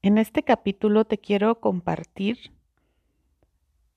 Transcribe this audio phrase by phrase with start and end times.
[0.00, 2.52] En este capítulo te quiero compartir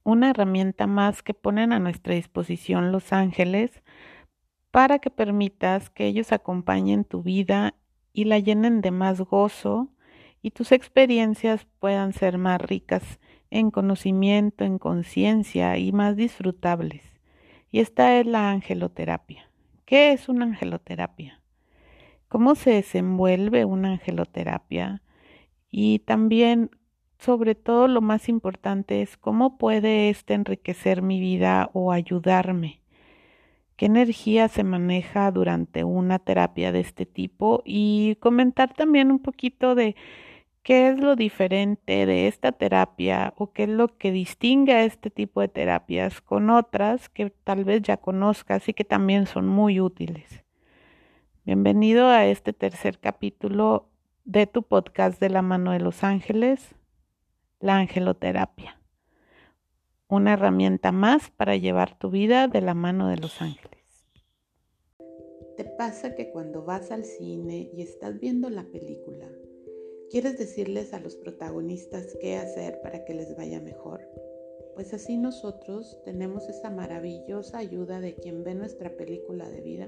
[0.03, 3.83] una herramienta más que ponen a nuestra disposición los ángeles
[4.71, 7.75] para que permitas que ellos acompañen tu vida
[8.13, 9.89] y la llenen de más gozo
[10.41, 13.19] y tus experiencias puedan ser más ricas
[13.51, 17.03] en conocimiento, en conciencia y más disfrutables.
[17.69, 19.51] Y esta es la angeloterapia.
[19.85, 21.43] ¿Qué es una angeloterapia?
[22.27, 25.03] ¿Cómo se desenvuelve una angeloterapia?
[25.71, 26.69] Y también,
[27.17, 32.81] sobre todo, lo más importante es cómo puede este enriquecer mi vida o ayudarme.
[33.77, 37.63] ¿Qué energía se maneja durante una terapia de este tipo?
[37.65, 39.95] Y comentar también un poquito de
[40.61, 45.09] qué es lo diferente de esta terapia o qué es lo que distingue a este
[45.09, 49.79] tipo de terapias con otras que tal vez ya conozcas y que también son muy
[49.79, 50.43] útiles.
[51.43, 53.90] Bienvenido a este tercer capítulo
[54.25, 56.75] de tu podcast de la mano de los ángeles,
[57.59, 58.79] la angeloterapia.
[60.07, 63.71] Una herramienta más para llevar tu vida de la mano de los ángeles.
[65.57, 69.27] ¿Te pasa que cuando vas al cine y estás viendo la película,
[70.09, 74.01] quieres decirles a los protagonistas qué hacer para que les vaya mejor?
[74.81, 79.87] Pues así nosotros tenemos esa maravillosa ayuda de quien ve nuestra película de vida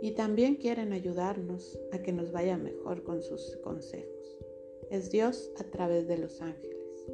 [0.00, 4.38] y también quieren ayudarnos a que nos vaya mejor con sus consejos.
[4.88, 7.06] Es Dios a través de los ángeles.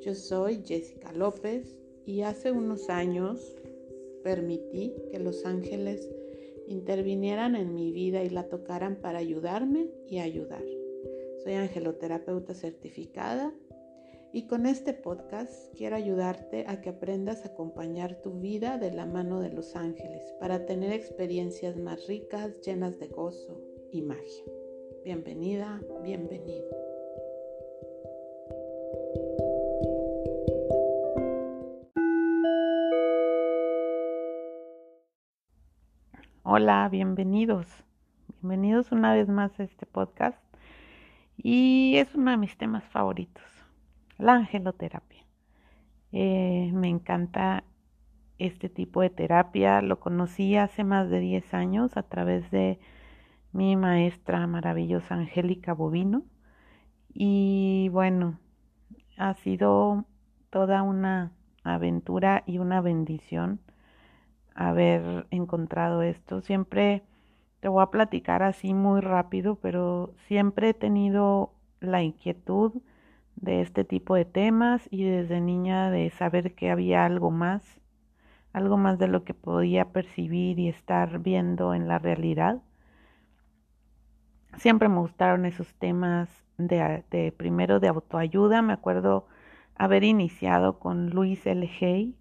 [0.00, 3.54] Yo soy Jessica López y hace unos años
[4.24, 6.08] permití que los ángeles
[6.66, 10.64] intervinieran en mi vida y la tocaran para ayudarme y ayudar.
[11.44, 13.52] Soy angeloterapeuta certificada
[14.32, 19.06] y con este podcast quiero ayudarte a que aprendas a acompañar tu vida de la
[19.06, 23.60] mano de los ángeles para tener experiencias más ricas, llenas de gozo
[23.92, 24.44] y magia.
[25.04, 26.68] Bienvenida, bienvenido.
[36.42, 37.66] Hola, bienvenidos.
[38.40, 40.38] Bienvenidos una vez más a este podcast.
[41.36, 43.55] Y es uno de mis temas favoritos
[44.18, 45.24] la angeloterapia.
[46.12, 47.64] Eh, me encanta
[48.38, 49.82] este tipo de terapia.
[49.82, 52.78] Lo conocí hace más de 10 años a través de
[53.52, 56.24] mi maestra maravillosa Angélica Bovino.
[57.12, 58.38] Y bueno,
[59.16, 60.04] ha sido
[60.50, 61.32] toda una
[61.64, 63.60] aventura y una bendición
[64.54, 66.40] haber encontrado esto.
[66.40, 67.02] Siempre
[67.60, 72.72] te voy a platicar así muy rápido, pero siempre he tenido la inquietud
[73.36, 77.62] de este tipo de temas y desde niña de saber que había algo más,
[78.52, 82.62] algo más de lo que podía percibir y estar viendo en la realidad.
[84.56, 88.62] Siempre me gustaron esos temas de, primero de autoayuda.
[88.62, 89.26] Me acuerdo
[89.76, 91.70] haber iniciado con Luis L.
[91.82, 92.16] Hay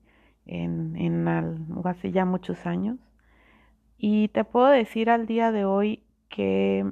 [0.46, 1.28] en, en
[1.86, 2.98] hace ya muchos años.
[3.98, 6.92] Y te puedo decir al día de hoy que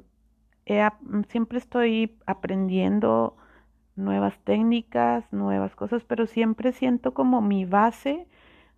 [1.27, 3.35] siempre estoy aprendiendo
[3.95, 8.27] nuevas técnicas, nuevas cosas, pero siempre siento como mi base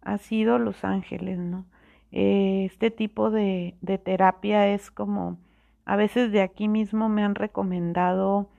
[0.02, 1.66] ha sido Los Ángeles, ¿no?
[2.12, 5.38] Este tipo de, de, terapia es como,
[5.86, 8.50] a veces de aquí mismo me han recomendado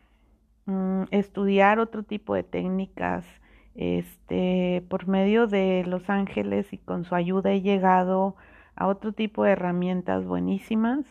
[0.67, 3.25] mm, estudiar otro tipo de técnicas,
[3.75, 8.37] este, por medio de Los Ángeles y con su ayuda he llegado
[8.75, 11.05] a otro tipo de herramientas buenísimas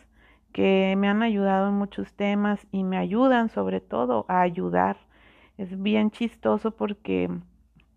[0.52, 4.96] que me han ayudado en muchos temas y me ayudan sobre todo a ayudar
[5.58, 7.30] es bien chistoso porque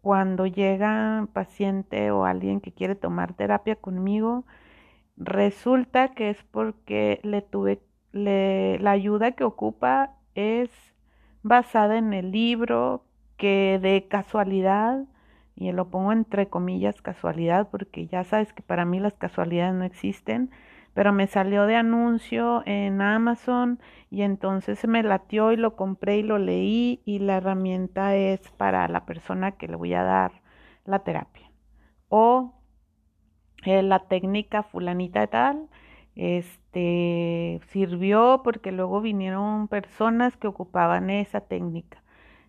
[0.02, 4.46] cuando llega paciente o alguien que quiere tomar terapia conmigo,
[5.18, 7.82] resulta que es porque le tuve,
[8.12, 10.70] le, la ayuda que ocupa es
[11.44, 13.04] basada en el libro
[13.38, 15.06] que de casualidad,
[15.56, 19.84] y lo pongo entre comillas casualidad porque ya sabes que para mí las casualidades no
[19.84, 20.52] existen,
[21.00, 23.80] pero me salió de anuncio en Amazon
[24.12, 28.86] y entonces me latió y lo compré y lo leí y la herramienta es para
[28.90, 30.42] la persona que le voy a dar
[30.84, 31.50] la terapia.
[32.10, 32.54] O
[33.64, 35.70] eh, la técnica fulanita de tal,
[36.16, 42.04] este sirvió porque luego vinieron personas que ocupaban esa técnica,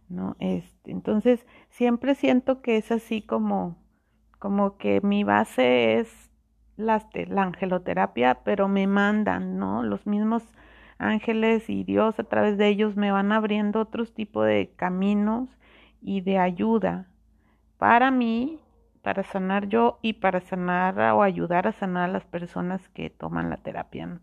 [0.09, 0.35] ¿no?
[0.41, 3.77] Este, entonces siempre siento que es así como
[4.41, 6.30] como que mi base es
[6.81, 9.83] la angeloterapia, pero me mandan, ¿no?
[9.83, 10.43] Los mismos
[10.99, 15.49] ángeles y Dios a través de ellos me van abriendo otros tipos de caminos
[16.03, 17.09] y de ayuda
[17.79, 18.61] para mí,
[19.03, 23.51] para sanar yo y para sanar o ayudar a sanar a las personas que toman
[23.51, 24.07] la terapia.
[24.07, 24.21] ¿no?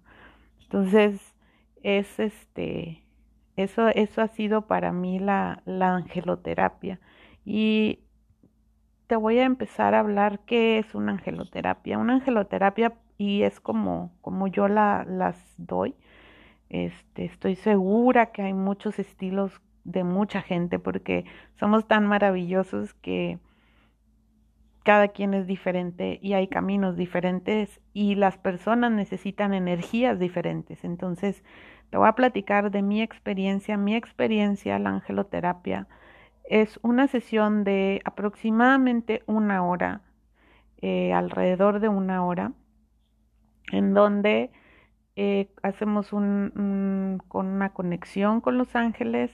[0.61, 1.35] Entonces,
[1.83, 3.03] es este
[3.57, 6.99] eso, eso ha sido para mí la, la angeloterapia.
[7.43, 7.99] Y
[9.07, 11.97] te voy a empezar a hablar qué es una angeloterapia.
[11.97, 15.95] Una angeloterapia, y es como, como yo la, las doy,
[16.69, 21.23] este, estoy segura que hay muchos estilos de mucha gente porque
[21.55, 23.39] somos tan maravillosos que
[24.83, 30.83] cada quien es diferente y hay caminos diferentes y las personas necesitan energías diferentes.
[30.83, 31.43] Entonces,
[31.89, 33.77] te voy a platicar de mi experiencia.
[33.77, 35.87] Mi experiencia, la angeloterapia,
[36.49, 40.01] es una sesión de aproximadamente una hora,
[40.81, 42.53] eh, alrededor de una hora,
[43.71, 44.51] en donde
[45.15, 49.31] eh, hacemos un, con una conexión con los ángeles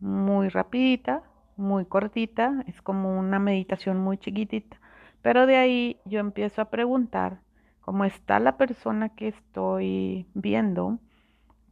[0.00, 1.22] muy rapidita,
[1.56, 4.80] muy cortita, es como una meditación muy chiquitita
[5.22, 7.40] pero de ahí yo empiezo a preguntar
[7.80, 10.98] cómo está la persona que estoy viendo,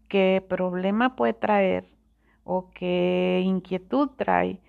[0.09, 1.89] qué problema puede traer
[2.45, 4.61] o qué inquietud trae.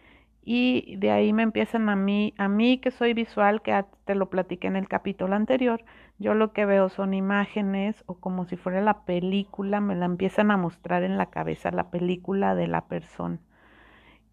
[0.51, 4.31] Y de ahí me empiezan a mí, a mí que soy visual, que te lo
[4.31, 5.85] platiqué en el capítulo anterior,
[6.17, 10.49] yo lo que veo son imágenes o como si fuera la película, me la empiezan
[10.49, 13.37] a mostrar en la cabeza, la película de la persona.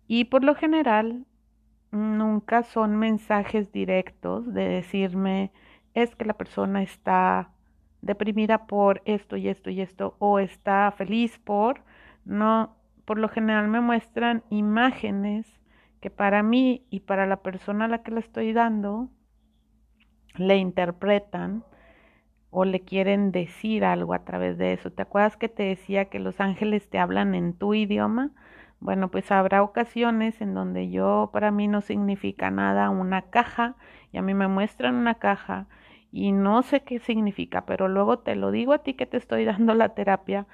[0.08, 1.26] Y por lo general
[1.90, 5.52] nunca son mensajes directos de decirme
[5.92, 7.50] es que la persona está
[8.00, 11.82] deprimida por esto y esto y esto o está feliz por
[12.24, 12.74] no
[13.04, 15.56] por lo general me muestran imágenes
[16.06, 19.08] que para mí y para la persona a la que le estoy dando
[20.36, 21.64] le interpretan
[22.50, 24.92] o le quieren decir algo a través de eso.
[24.92, 28.30] ¿Te acuerdas que te decía que los ángeles te hablan en tu idioma?
[28.78, 33.74] Bueno, pues habrá ocasiones en donde yo para mí no significa nada una caja
[34.12, 35.66] y a mí me muestran una caja
[36.12, 39.44] y no sé qué significa, pero luego te lo digo a ti que te estoy
[39.44, 40.46] dando la terapia,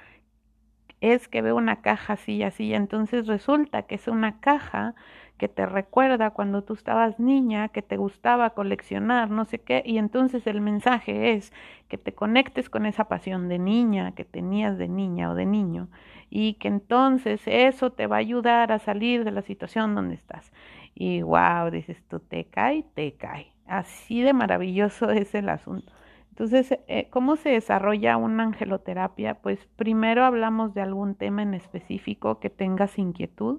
[1.02, 4.94] es que veo una caja así y así, entonces resulta que es una caja
[5.42, 9.98] que te recuerda cuando tú estabas niña, que te gustaba coleccionar, no sé qué, y
[9.98, 11.52] entonces el mensaje es
[11.88, 15.88] que te conectes con esa pasión de niña que tenías de niña o de niño
[16.30, 20.52] y que entonces eso te va a ayudar a salir de la situación donde estás.
[20.94, 23.52] Y wow, dices tú, te cae, te cae.
[23.66, 25.92] Así de maravilloso es el asunto.
[26.30, 29.34] Entonces, eh, ¿cómo se desarrolla una angeloterapia?
[29.42, 33.58] Pues primero hablamos de algún tema en específico que tengas inquietud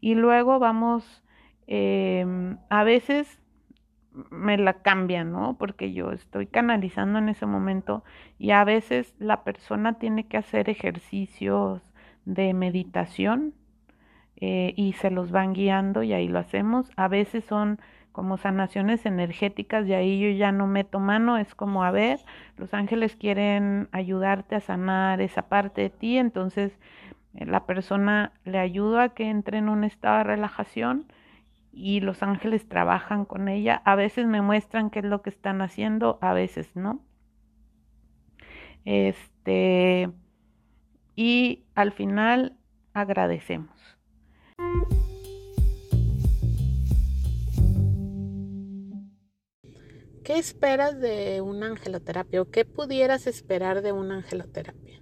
[0.00, 1.22] y luego vamos,
[1.66, 3.40] em, a veces
[4.30, 5.56] me la cambian, ¿no?
[5.58, 8.04] Porque yo estoy canalizando en ese momento
[8.38, 11.82] y a veces la persona tiene que hacer ejercicios
[12.24, 13.54] de meditación
[14.36, 16.90] eh, y se los van guiando y ahí lo hacemos.
[16.96, 17.80] A veces son
[18.12, 22.18] como sanaciones energéticas y ahí yo ya no meto mano, es como, a ver,
[22.56, 28.58] los ángeles quieren ayudarte a sanar esa parte de ti, entonces eh, la persona le
[28.58, 31.12] ayuda a que entre en un estado de relajación
[31.72, 33.82] y los ángeles trabajan con ella.
[33.84, 37.04] A veces me muestran qué es lo que están haciendo, a veces no.
[38.84, 40.10] Este
[41.14, 42.56] y al final
[42.94, 43.76] agradecemos.
[50.24, 55.00] ¿Qué esperas de una angeloterapia o qué pudieras esperar de una angeloterapia?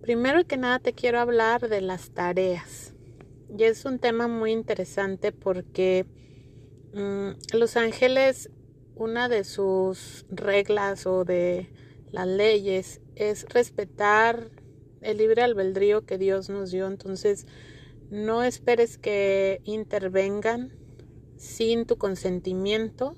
[0.00, 2.94] Primero que nada te quiero hablar de las tareas.
[3.54, 6.06] Y es un tema muy interesante porque
[6.94, 8.50] mm, los ángeles,
[8.94, 11.68] una de sus reglas o de
[12.12, 14.50] las leyes es respetar
[15.02, 16.86] el libre albedrío que Dios nos dio.
[16.86, 17.46] Entonces,
[18.10, 20.72] no esperes que intervengan
[21.36, 23.14] sin tu consentimiento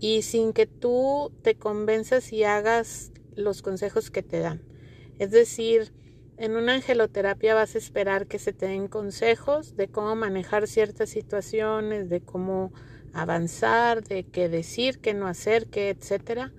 [0.00, 4.67] y sin que tú te convenzas y hagas los consejos que te dan.
[5.18, 5.92] Es decir,
[6.36, 11.10] en una angeloterapia vas a esperar que se te den consejos de cómo manejar ciertas
[11.10, 12.72] situaciones, de cómo
[13.12, 16.52] avanzar, de qué decir, qué no hacer, qué, etcétera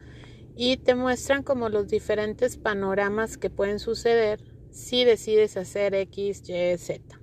[0.62, 6.78] y te muestran como los diferentes panoramas que pueden suceder si decides hacer X, Y,
[6.78, 7.18] Z.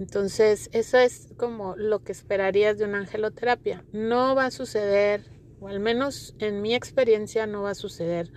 [0.00, 3.84] Entonces, eso es como lo que esperarías de una angeloterapia.
[3.92, 5.22] No va a suceder,
[5.60, 8.32] o al menos en mi experiencia no va a suceder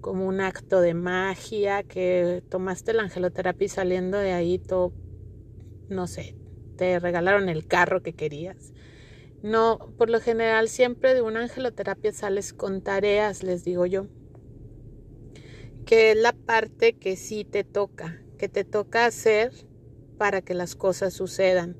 [0.00, 4.92] como un acto de magia que tomaste la angeloterapia y saliendo de ahí todo,
[5.88, 6.36] no sé,
[6.76, 8.72] te regalaron el carro que querías.
[9.42, 14.06] No, por lo general siempre de una angeloterapia sales con tareas, les digo yo,
[15.86, 19.52] que es la parte que sí te toca, que te toca hacer
[20.18, 21.78] para que las cosas sucedan.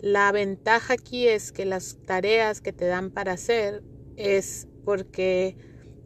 [0.00, 3.82] La ventaja aquí es que las tareas que te dan para hacer
[4.16, 5.56] es porque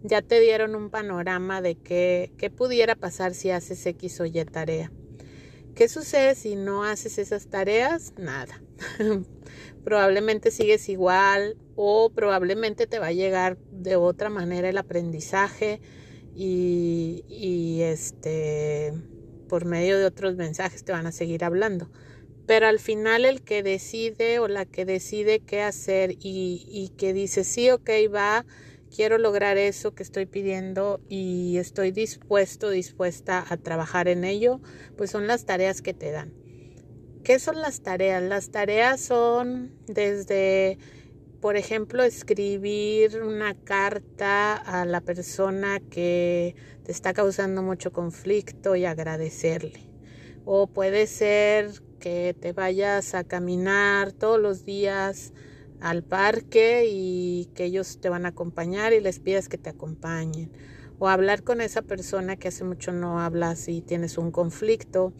[0.08, 4.44] ya te dieron un panorama de qué, qué pudiera pasar si haces X o Y
[4.44, 4.90] tarea.
[5.74, 8.14] ¿Qué sucede si no haces esas tareas?
[8.16, 8.62] Nada.
[9.86, 15.80] probablemente sigues igual o probablemente te va a llegar de otra manera el aprendizaje
[16.34, 18.92] y, y este
[19.48, 21.88] por medio de otros mensajes te van a seguir hablando.
[22.46, 27.12] Pero al final el que decide o la que decide qué hacer y, y que
[27.12, 28.44] dice sí, ok, va,
[28.96, 34.62] quiero lograr eso que estoy pidiendo y estoy dispuesto, dispuesta a trabajar en ello,
[34.96, 36.32] pues son las tareas que te dan.
[37.22, 38.22] ¿Qué son las tareas?
[38.22, 40.78] Las tareas son desde,
[41.42, 48.86] por ejemplo, escribir una carta a la persona que te está causando mucho conflicto y
[48.86, 49.90] agradecerle.
[50.46, 55.34] O puede ser que te vayas a caminar todos los días
[55.80, 60.50] al parque y que ellos te van a acompañar y les pidas que te acompañen.
[60.98, 65.12] O hablar con esa persona que hace mucho no hablas y tienes un conflicto.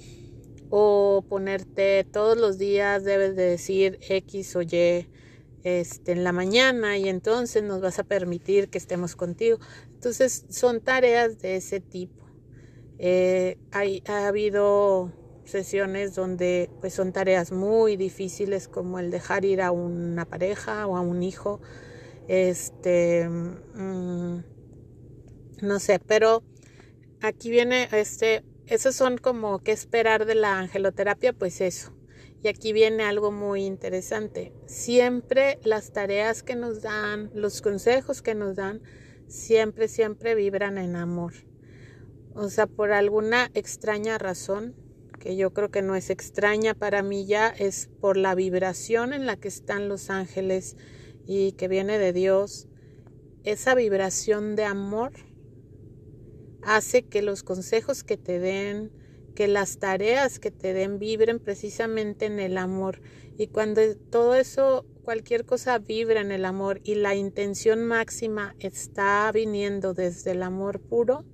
[0.71, 5.09] O ponerte todos los días debes de decir X o Y
[5.63, 9.59] este, en la mañana y entonces nos vas a permitir que estemos contigo.
[9.93, 12.25] Entonces son tareas de ese tipo.
[12.99, 15.13] Eh, hay, ha habido
[15.47, 20.97] sesiones donde pues son tareas muy difíciles como el dejar ir a una pareja o
[20.97, 21.61] a un hijo.
[22.29, 24.39] Este, mm,
[25.63, 26.43] no sé, pero
[27.21, 31.93] aquí viene este, esos son como qué esperar de la angeloterapia, pues eso.
[32.43, 34.53] Y aquí viene algo muy interesante.
[34.67, 38.83] Siempre las tareas que nos dan, los consejos que nos dan,
[39.29, 41.33] siempre, siempre vibran en amor.
[42.35, 44.75] O sea, por alguna extraña razón,
[45.27, 49.27] que yo creo que no es extraña para mí ya, es por la vibración en
[49.27, 50.77] la que están los ángeles
[51.27, 52.69] y que viene de Dios.
[53.43, 55.15] Esa vibración de amor
[56.63, 58.93] hace que los consejos que te den,
[59.35, 63.01] que las tareas que te den vibren precisamente en el amor.
[63.37, 69.29] Y cuando todo eso cualquier cosa vibra en el amor y la intención máxima está
[69.33, 71.25] viniendo desde el amor puro,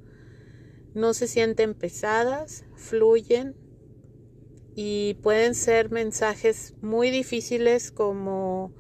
[0.95, 3.62] no se sienten pesadas, fluyen
[4.75, 8.73] y pueden ser mensajes muy difíciles como,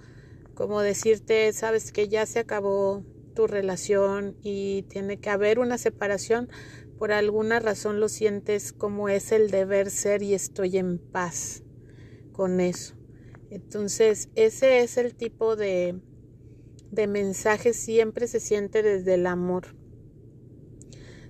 [0.54, 6.48] como decirte, sabes que ya se acabó tu relación y tiene que haber una separación,
[6.98, 11.62] por alguna razón lo sientes como es el deber ser y estoy en paz
[12.32, 12.94] con eso.
[13.50, 16.00] Entonces, ese es el tipo de,
[16.90, 19.74] de mensaje, siempre se siente desde el amor.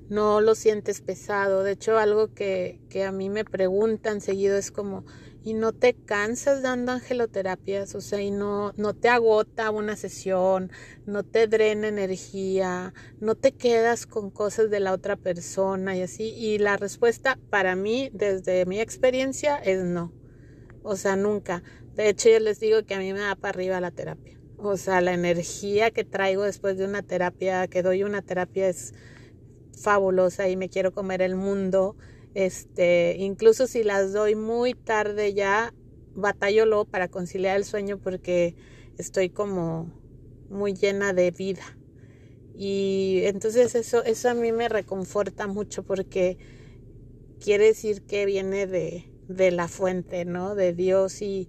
[0.08, 1.62] No lo sientes pesado.
[1.62, 5.04] De hecho, algo que, que a mí me preguntan seguido es como,
[5.44, 7.94] ¿y no te cansas dando angeloterapias?
[7.94, 10.70] O sea, y no, no te agota una sesión,
[11.06, 16.34] no te drena energía, no te quedas con cosas de la otra persona y así.
[16.36, 20.12] Y la respuesta para mí, desde mi experiencia, es no.
[20.82, 21.62] O sea, nunca.
[21.94, 24.38] De hecho, yo les digo que a mí me da para arriba la terapia.
[24.56, 28.94] O sea, la energía que traigo después de una terapia, que doy una terapia es
[29.80, 31.96] fabulosa y me quiero comer el mundo.
[32.34, 35.74] Este, incluso si las doy muy tarde ya,
[36.14, 38.54] batallo luego para conciliar el sueño porque
[38.98, 39.92] estoy como
[40.48, 41.62] muy llena de vida.
[42.54, 46.38] Y entonces eso, eso a mí me reconforta mucho porque
[47.40, 50.54] quiere decir que viene de, de la fuente, ¿no?
[50.54, 51.48] De Dios y,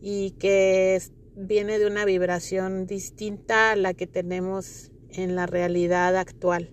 [0.00, 1.00] y que
[1.34, 6.70] viene de una vibración distinta a la que tenemos en la realidad actual.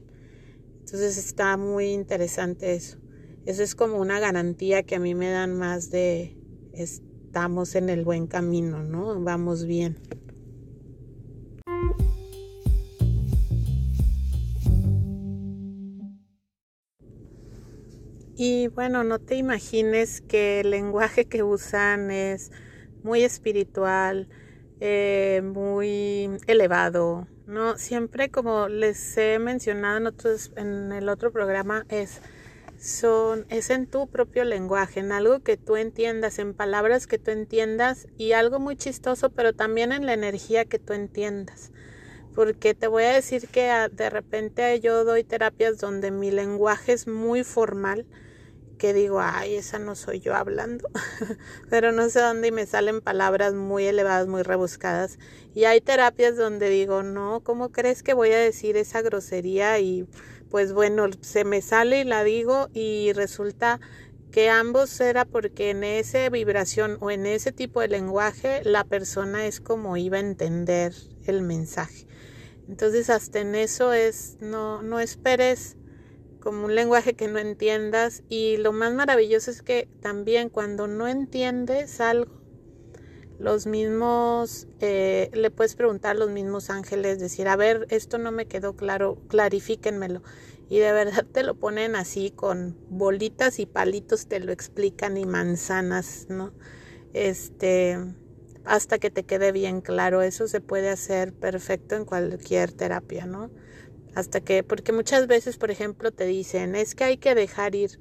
[0.92, 2.98] Entonces está muy interesante eso.
[3.46, 6.36] Eso es como una garantía que a mí me dan más de
[6.74, 9.22] estamos en el buen camino, ¿no?
[9.22, 10.00] Vamos bien.
[18.36, 22.52] Y bueno, no te imagines que el lenguaje que usan es
[23.04, 24.28] muy espiritual,
[24.80, 27.28] eh, muy elevado.
[27.48, 32.22] No, siempre como les he mencionado en otros, en el otro programa, es
[32.80, 37.32] son, es en tu propio lenguaje, en algo que tú entiendas, en palabras que tú
[37.32, 41.72] entiendas y algo muy chistoso, pero también en la energía que tú entiendas.
[42.34, 46.94] Porque te voy a decir que ah, de repente yo doy terapias donde mi lenguaje
[46.94, 48.06] es muy formal
[48.80, 50.90] que digo, ay, esa no soy yo hablando,
[51.70, 55.20] pero no sé dónde y me salen palabras muy elevadas, muy rebuscadas.
[55.54, 59.78] Y hay terapias donde digo, no, ¿cómo crees que voy a decir esa grosería?
[59.78, 60.08] Y
[60.50, 63.80] pues bueno, se me sale y la digo y resulta
[64.32, 69.46] que ambos era porque en esa vibración o en ese tipo de lenguaje la persona
[69.46, 70.94] es como iba a entender
[71.26, 72.08] el mensaje.
[72.68, 75.76] Entonces hasta en eso es, no, no esperes
[76.40, 81.08] como un lenguaje que no entiendas y lo más maravilloso es que también cuando no
[81.08, 82.40] entiendes algo,
[83.40, 88.34] los mismos, eh, le puedes preguntar a los mismos ángeles, decir, a ver, esto no
[88.34, 90.22] me quedó claro, clarifíquenmelo.
[90.70, 95.26] Y de verdad te lo ponen así con bolitas y palitos, te lo explican y
[95.26, 96.52] manzanas, ¿no?
[97.14, 97.98] Este,
[98.66, 100.22] hasta que te quede bien claro.
[100.22, 103.50] Eso se puede hacer perfecto en cualquier terapia, ¿no?
[104.16, 107.92] Hasta que, porque muchas veces, por ejemplo, te dicen, es que hay que dejar ir.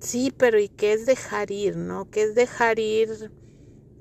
[0.00, 2.08] Sí, pero ¿y qué es dejar ir, no?
[2.10, 3.32] ¿Qué es dejar ir?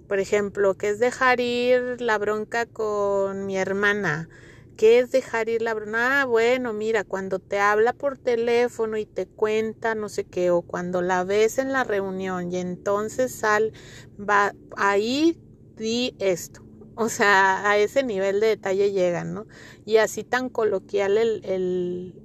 [0.07, 4.29] Por ejemplo, ¿qué es dejar ir la bronca con mi hermana?
[4.77, 6.21] ¿Qué es dejar ir la bronca?
[6.21, 10.63] Ah, bueno, mira, cuando te habla por teléfono y te cuenta no sé qué, o
[10.63, 13.73] cuando la ves en la reunión y entonces sal,
[14.19, 15.39] va, ahí
[15.77, 16.61] di esto.
[16.95, 19.47] O sea, a ese nivel de detalle llegan, ¿no?
[19.85, 21.41] Y así tan coloquial el,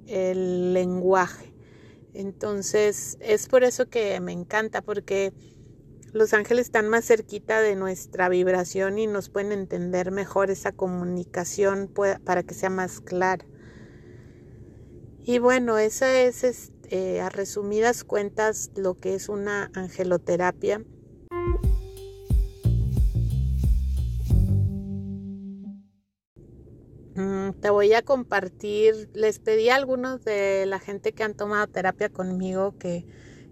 [0.07, 1.53] el, lenguaje.
[2.13, 5.33] Entonces, es por eso que me encanta, porque
[6.11, 11.91] los ángeles están más cerquita de nuestra vibración y nos pueden entender mejor esa comunicación
[12.23, 13.45] para que sea más clara.
[15.23, 20.83] Y bueno, esa es este, a resumidas cuentas lo que es una angeloterapia.
[27.61, 32.09] Te voy a compartir, les pedí a algunos de la gente que han tomado terapia
[32.09, 33.05] conmigo que,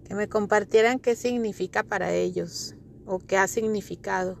[0.06, 4.40] que me compartieran qué significa para ellos o qué ha significado.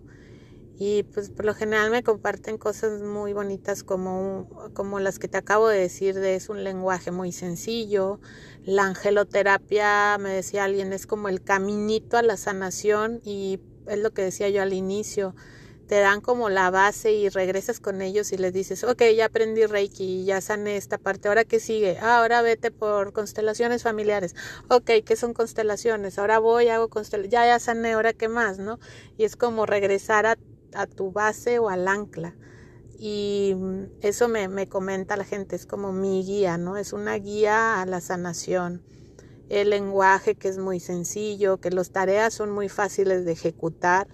[0.78, 5.38] Y pues por lo general me comparten cosas muy bonitas como, como las que te
[5.38, 8.20] acabo de decir, de es un lenguaje muy sencillo.
[8.62, 14.12] La angeloterapia, me decía alguien, es como el caminito a la sanación y es lo
[14.12, 15.34] que decía yo al inicio
[15.86, 19.66] te dan como la base y regresas con ellos y les dices, ok, ya aprendí
[19.66, 24.34] Reiki, ya sané esta parte, ahora qué sigue, ah, ahora vete por constelaciones familiares,
[24.68, 26.18] ok, ¿qué son constelaciones?
[26.18, 28.78] Ahora voy, hago constelaciones, ya, ya sané, ahora qué más, ¿no?
[29.16, 30.36] Y es como regresar a,
[30.74, 32.34] a tu base o al ancla.
[32.98, 33.54] Y
[34.00, 36.78] eso me, me comenta la gente, es como mi guía, ¿no?
[36.78, 38.82] Es una guía a la sanación.
[39.50, 44.08] El lenguaje que es muy sencillo, que las tareas son muy fáciles de ejecutar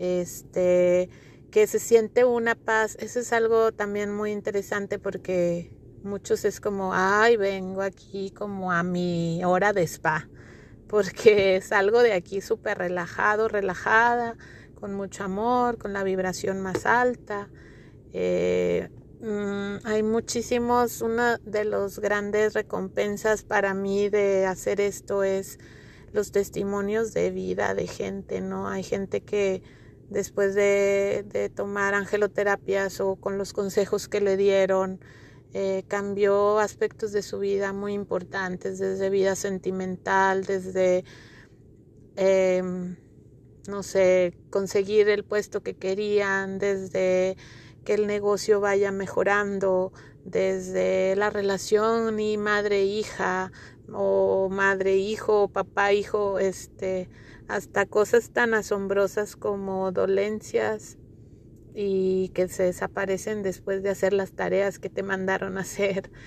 [0.00, 1.10] este,
[1.52, 2.96] que se siente una paz.
[2.98, 5.70] Eso es algo también muy interesante porque
[6.02, 10.28] muchos es como, ay, vengo aquí como a mi hora de spa,
[10.88, 14.36] porque salgo de aquí súper relajado, relajada,
[14.74, 17.50] con mucho amor, con la vibración más alta.
[18.14, 18.88] Eh,
[19.20, 25.58] mm, hay muchísimos, una de las grandes recompensas para mí de hacer esto es
[26.12, 28.66] los testimonios de vida de gente, ¿no?
[28.66, 29.62] Hay gente que
[30.10, 35.00] después de, tomar angeloterapias o con los consejos que le dieron,
[35.52, 41.04] eh, cambió aspectos de su vida muy importantes, desde vida sentimental, desde,
[42.16, 42.96] em,
[43.68, 47.36] no sé, conseguir el puesto que querían, desde
[47.84, 49.92] que el negocio vaya mejorando,
[50.24, 53.52] desde la relación y madre-hija
[53.92, 57.08] o madre-hijo, papá-hijo, este,
[57.50, 60.98] hasta cosas tan asombrosas como dolencias
[61.74, 66.10] y que se desaparecen después de hacer las tareas que te mandaron a hacer.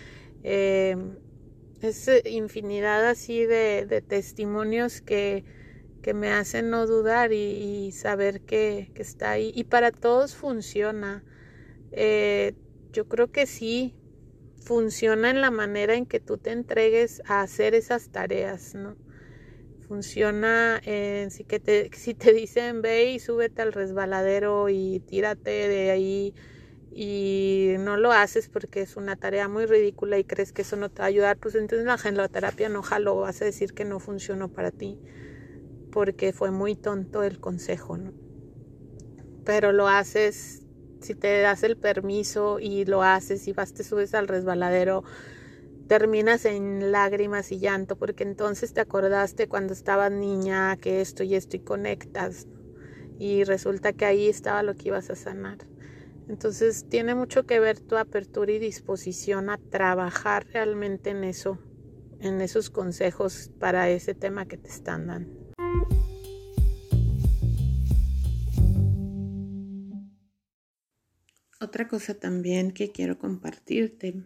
[0.46, 0.98] Eh,
[1.82, 5.46] es infinidad así de, testimonios que,
[6.02, 9.54] que, me hacen no dudar y, saber que, está ahí.
[9.56, 11.24] Y para todos funciona.
[11.94, 12.56] Eh,
[12.92, 13.96] yo creo que sí,
[14.60, 18.98] funciona en la manera en que tú te entregues a hacer esas tareas, ¿no?
[19.94, 26.34] Funciona en si, te, dicen ve y súbete al resbaladero y tírate de ahí
[26.92, 30.90] y no lo haces porque es una tarea muy ridícula y crees que eso no
[30.90, 34.00] te va a ayudar, pues entonces la terapia no jalo, vas a decir que no
[34.00, 34.98] funcionó para ti
[35.92, 38.14] porque fue muy tonto el consejo, ¿no?
[39.46, 40.66] Pero lo haces
[41.02, 45.04] si te das el permiso y lo haces y vas te subes al resbaladero
[45.88, 51.36] terminas en lágrimas y llanto porque entonces te acordaste cuando estabas niña que esto y
[51.36, 52.48] esto y conectas
[53.19, 55.60] y resulta que ahí estaba lo que ibas a sanar.
[56.28, 61.60] Entonces tiene mucho que ver tu apertura y disposición a trabajar realmente en eso,
[62.19, 65.43] en esos consejos para ese tema que te están dando.
[71.60, 74.26] Otra cosa también que quiero compartirte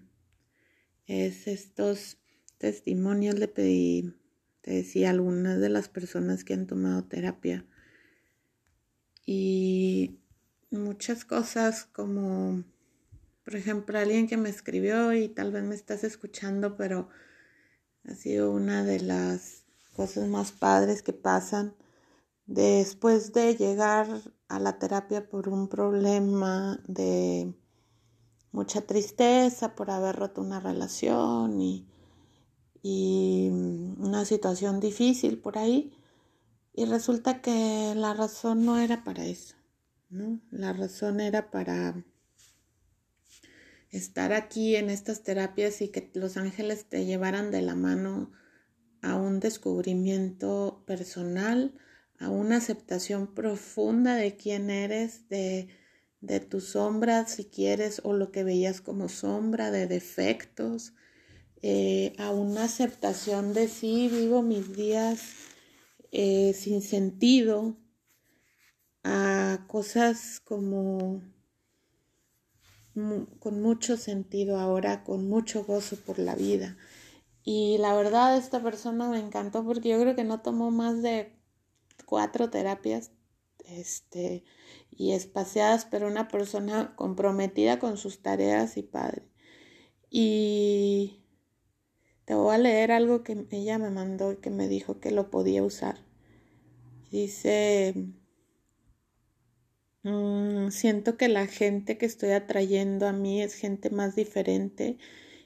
[1.08, 2.18] es estos
[2.58, 4.14] testimonios le pedí,
[4.62, 7.66] te decía, algunas de las personas que han tomado terapia.
[9.26, 10.20] Y
[10.72, 12.64] muchas cosas como,
[13.44, 17.10] por ejemplo, alguien que me escribió y tal vez me estás escuchando, pero
[18.08, 19.66] Ha sido una de las
[19.96, 21.76] cosas más padres que pasan
[22.46, 24.08] después de llegar
[24.48, 27.54] a la terapia por un problema de
[28.52, 31.88] mucha tristeza por haber roto una relación y,
[32.82, 35.94] y una situación difícil por ahí.
[36.74, 39.56] Y resulta que la razón no era para eso,
[40.10, 40.40] ¿no?
[40.52, 42.06] La razón era para
[43.90, 48.32] estar aquí en estas terapias y que los ángeles te llevaran de la mano
[49.02, 51.74] a un descubrimiento personal,
[52.20, 55.70] a una aceptación profunda de quién eres, de,
[56.28, 60.94] de tus sombras, si quieres, o lo que veías como sombra, de defectos,
[61.62, 65.22] eh, a una aceptación de sí, vivo mis días
[66.12, 67.78] eh, sin sentido,
[69.04, 71.22] a cosas como
[73.40, 76.78] con mucho sentido ahora, con mucho gozo por la vida.
[77.44, 81.32] Y la verdad, esta persona me encantó porque yo creo que no tomó más de
[82.06, 83.12] cuatro terapias
[83.70, 84.44] este,
[84.92, 89.24] y espaciadas, pero una persona comprometida con sus tareas y padre.
[90.10, 91.20] Y
[92.26, 95.30] te voy a leer algo que ella me mandó y que me dijo que lo
[95.30, 95.98] podía usar.
[97.12, 97.94] Dice,
[100.04, 104.98] mm, siento que la gente que estoy atrayendo a mí es gente más diferente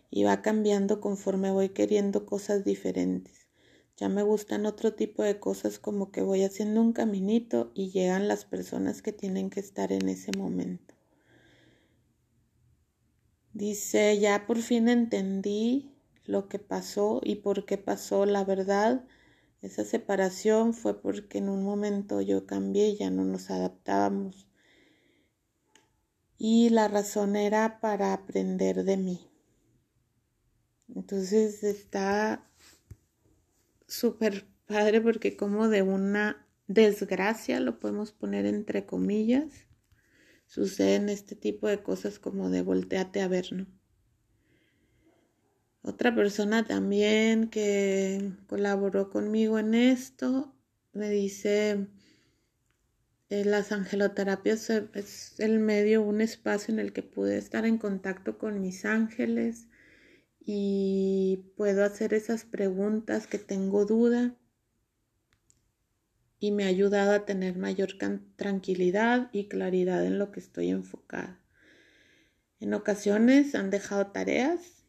[0.10, 3.41] y va cambiando conforme voy queriendo cosas diferentes.
[4.02, 8.28] Ya me gustan otro tipo de cosas como que voy haciendo un caminito y llegan
[8.28, 10.96] las personas que tienen que estar en ese momento.
[13.54, 15.94] Dice, ya por fin entendí
[16.26, 18.26] lo que pasó y por qué pasó.
[18.26, 19.06] La verdad,
[19.62, 24.48] esa separación fue porque en un momento yo cambié y ya no nos adaptábamos.
[26.40, 29.30] Y la razón era para aprender de mí.
[30.88, 32.48] Entonces está
[33.92, 39.68] súper padre porque como de una desgracia, lo podemos poner entre comillas,
[40.48, 43.68] suceden este tipo de cosas como de volteate a ver, ¿no?
[45.84, 50.56] Otra persona también que colaboró conmigo en esto
[50.94, 51.88] me dice,
[53.30, 58.38] eh, las angeloterapias es el medio, un espacio en el que pude estar en contacto
[58.38, 59.68] con mis ángeles,
[60.46, 64.36] y puedo hacer esas preguntas que tengo duda
[66.40, 67.92] y me ha ayudado a tener mayor
[68.36, 71.40] tranquilidad y claridad en lo que estoy enfocada.
[72.60, 74.84] En ocasiones han dejado tareas,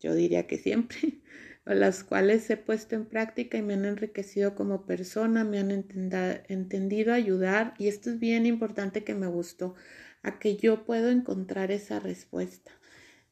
[0.00, 1.20] yo diría que siempre,
[1.66, 7.12] las cuales he puesto en práctica y me han enriquecido como persona, me han entendido
[7.12, 9.74] ayudar y esto es bien importante que me gustó,
[10.22, 12.77] a que yo puedo encontrar esa respuesta.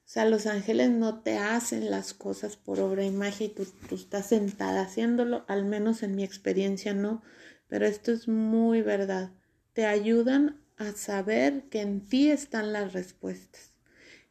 [0.06, 3.66] O sea, los ángeles no te hacen las cosas por obra y magia y tú,
[3.90, 7.24] estás sentada haciéndolo, al menos en mi experiencia no,
[7.66, 9.32] pero esto es muy verdad.
[9.72, 13.72] Te ayudan a saber que en ti están las respuestas.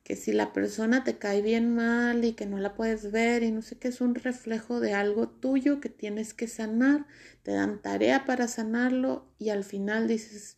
[0.06, 3.52] Que si la persona te cae bien mal y que no la puedes ver y
[3.52, 7.06] no sé qué es un reflejo de algo tuyo que tienes que sanar,
[7.44, 10.58] te dan tarea para sanarlo y al final dices,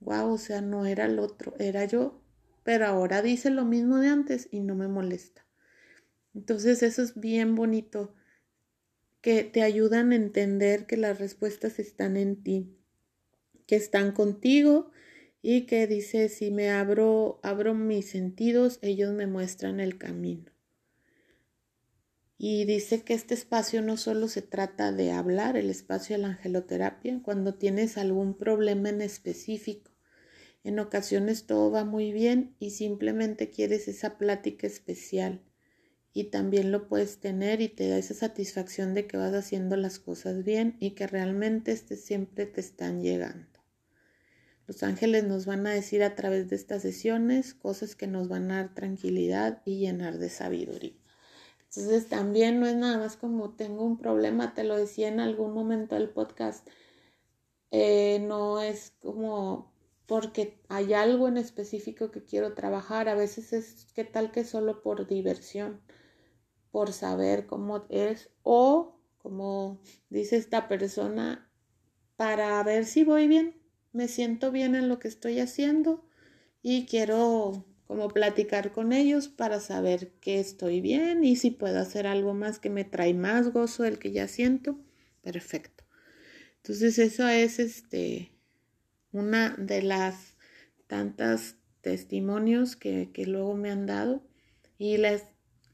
[0.00, 2.19] wow, o sea, no era el otro, era yo
[2.62, 5.46] pero ahora dice lo mismo de antes y no me molesta.
[6.34, 8.14] Entonces eso es bien bonito,
[9.20, 12.74] que te ayudan a entender que las respuestas están en ti,
[13.66, 14.90] que están contigo
[15.42, 20.50] y que dice, si me abro, abro mis sentidos, ellos me muestran el camino.
[22.38, 26.28] Y dice que este espacio no solo se trata de hablar, el espacio de la
[26.28, 29.89] angeloterapia, cuando tienes algún problema en específico
[30.62, 35.42] en ocasiones todo va muy bien y simplemente quieres esa plática especial
[36.12, 39.98] y también lo puedes tener y te da esa satisfacción de que vas haciendo las
[39.98, 43.46] cosas bien y que realmente este siempre te están llegando.
[44.66, 48.50] Los ángeles nos van a decir a través de estas sesiones cosas que nos van
[48.50, 50.94] a dar tranquilidad y llenar de sabiduría.
[51.64, 55.54] Entonces también no es nada más como tengo un problema, te lo decía en algún
[55.54, 56.68] momento del podcast,
[57.70, 59.69] eh, no es como
[60.10, 63.08] porque hay algo en específico que quiero trabajar.
[63.08, 65.80] A veces es que tal que solo por diversión,
[66.72, 71.48] por saber cómo es o, como dice esta persona,
[72.16, 76.04] para ver si voy bien, me siento bien en lo que estoy haciendo
[76.60, 82.08] y quiero como platicar con ellos para saber que estoy bien y si puedo hacer
[82.08, 84.76] algo más que me trae más gozo del que ya siento,
[85.22, 85.84] perfecto.
[86.56, 88.39] Entonces eso es este
[89.12, 90.36] una de las
[90.86, 94.22] tantas testimonios que, luego me han dado
[94.78, 95.24] y les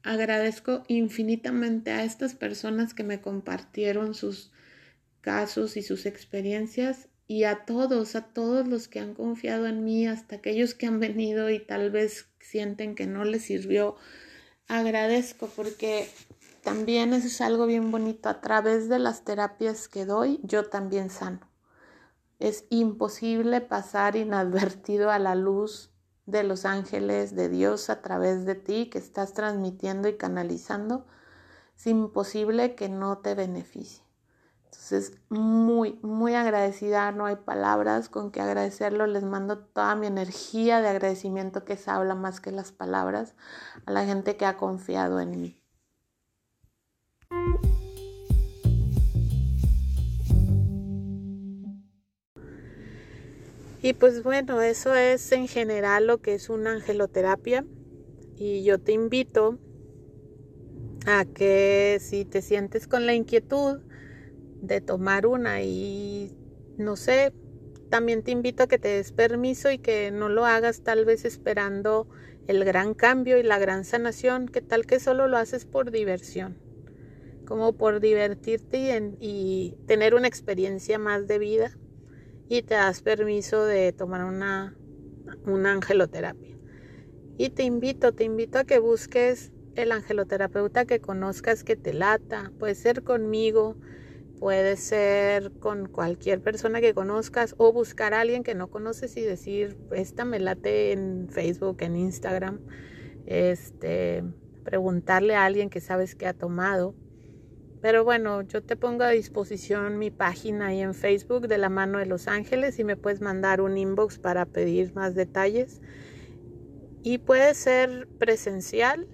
[0.03, 4.53] agradezco infinitamente a estas personas que me compartieron sus
[5.21, 10.07] casos y sus experiencias y a todos, a todos los que han confiado en mí,
[10.07, 13.97] hasta aquellos que han venido y tal vez sienten que no les sirvió.
[14.69, 16.09] Agradezco porque
[16.63, 18.29] también eso es algo bien bonito.
[18.29, 21.41] A través de las terapias que doy, yo también sano.
[22.39, 25.91] Es imposible pasar inadvertido a la luz
[26.27, 31.07] de los ángeles de Dios a través de ti que estás transmitiendo y canalizando.
[31.77, 34.05] Es imposible que no te beneficie.
[34.65, 39.07] Entonces, muy, muy agradecida, no hay palabras con que agradecerlo.
[39.07, 43.35] Les mando toda mi energía de agradecimiento que se habla más que las palabras
[43.87, 45.66] a la gente que ha confiado en mí.
[53.87, 57.65] Y pues bueno, eso es en general lo que es una angeloterapia.
[58.37, 59.61] Y yo te invito
[61.07, 63.79] a que si te sientes con la inquietud,
[64.61, 66.37] de tomar una y
[66.79, 67.33] no sé,
[67.89, 71.25] también te invito a que te des permiso y que no lo hagas tal vez
[71.25, 72.09] esperando
[72.49, 76.59] el gran cambio y la gran sanación, que tal que solo lo haces por diversión,
[77.47, 81.79] como por divertirte y, y tener una experiencia más de vida
[82.49, 84.77] y te das permiso de tomar una,
[85.47, 86.57] angeloterapia.
[87.39, 92.51] Y te invito, te invito a que busques el angeloterapeuta que conozcas que te lata,
[92.59, 93.77] puede ser conmigo,
[94.39, 99.23] Puede ser con cualquier persona que conozcas o buscar a alguien que no conoces y
[99.23, 102.61] decir, esta me late en Facebook, en Instagram.
[103.25, 104.25] Este,
[104.63, 106.95] preguntarle a alguien que sabes que ha tomado.
[107.87, 112.01] Pero bueno, yo te pongo a disposición mi página ahí en Facebook de la mano
[112.01, 115.81] de Los Ángeles y me puedes mandar un inbox para pedir más detalles.
[117.05, 119.07] Y puede ser presencial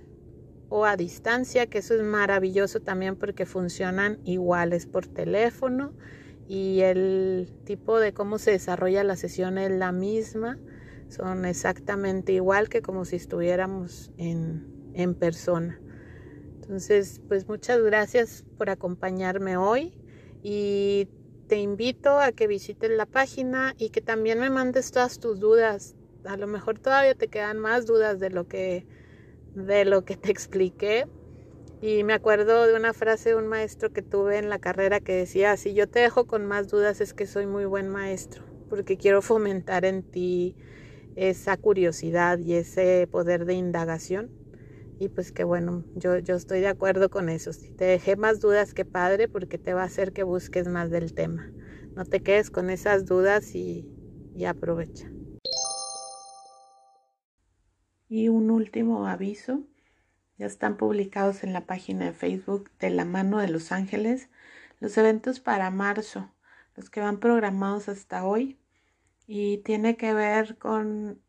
[0.70, 5.92] o a distancia, que eso es maravilloso también porque funcionan iguales por teléfono
[6.48, 10.58] y el tipo de cómo se desarrolla la sesión es la misma,
[11.10, 15.78] son exactamente igual que como si estuviéramos en, en persona.
[16.72, 19.92] Entonces, pues muchas gracias por acompañarme hoy
[20.42, 21.06] y
[21.46, 25.96] te invito a que visites la página y que también me mandes todas tus dudas.
[26.24, 28.86] A lo mejor todavía te quedan más dudas de lo que
[29.54, 31.06] de lo que te expliqué.
[31.82, 35.12] Y me acuerdo de una frase de un maestro que tuve en la carrera que
[35.12, 38.96] decía, si yo te dejo con más dudas es que soy muy buen maestro, porque
[38.96, 40.56] quiero fomentar en ti
[41.16, 44.41] esa curiosidad y ese poder de indagación.
[44.98, 47.52] Y pues que bueno, yo, yo estoy de acuerdo con eso.
[47.52, 50.90] Si te dejé más dudas que padre, porque te va a hacer que busques más
[50.90, 51.50] del tema.
[51.94, 53.86] No te quedes con esas dudas y,
[54.34, 55.10] y aprovecha.
[58.08, 59.64] Y un último aviso,
[60.38, 64.28] ya están publicados en la página de Facebook de la mano de Los Ángeles
[64.82, 66.34] los eventos para marzo,
[66.74, 68.58] los que van programados hasta hoy
[69.28, 71.21] y tiene que ver con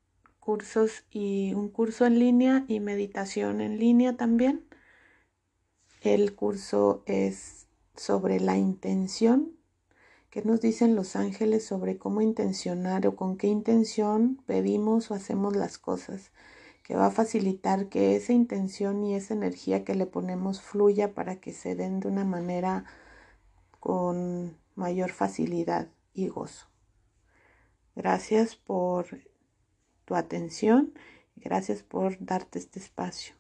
[0.43, 4.65] cursos y un curso en línea y meditación en línea también.
[6.01, 9.55] El curso es sobre la intención.
[10.29, 15.55] ¿Qué nos dicen los ángeles sobre cómo intencionar o con qué intención pedimos o hacemos
[15.55, 16.31] las cosas?
[16.83, 21.37] que va a facilitar que esa intención y esa energía que le ponemos fluya para
[21.37, 22.83] que se den de una manera
[23.79, 26.67] con mayor facilidad y gozo.
[27.95, 29.05] Gracias por
[30.05, 30.93] tu atención
[31.35, 33.35] gracias por darte este espacio.